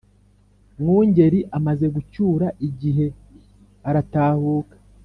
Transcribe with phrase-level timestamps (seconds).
[0.79, 3.05] Mwungeli amaze gucyura igihe,
[3.89, 4.75] aratahuka